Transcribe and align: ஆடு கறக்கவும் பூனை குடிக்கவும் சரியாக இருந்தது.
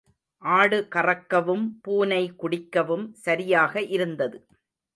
ஆடு 0.43 0.87
கறக்கவும் 0.95 1.65
பூனை 1.81 2.21
குடிக்கவும் 2.37 3.05
சரியாக 3.17 3.83
இருந்தது. 3.89 4.37